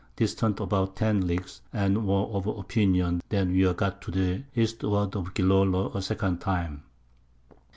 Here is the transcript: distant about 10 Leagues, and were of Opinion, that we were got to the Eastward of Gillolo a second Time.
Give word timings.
distant 0.15 0.59
about 0.59 0.95
10 0.95 1.27
Leagues, 1.27 1.61
and 1.71 2.07
were 2.07 2.23
of 2.33 2.47
Opinion, 2.47 3.21
that 3.29 3.45
we 3.45 3.63
were 3.67 3.75
got 3.75 4.01
to 4.01 4.09
the 4.09 4.43
Eastward 4.55 5.15
of 5.15 5.35
Gillolo 5.35 5.93
a 5.93 6.01
second 6.01 6.39
Time. 6.41 6.81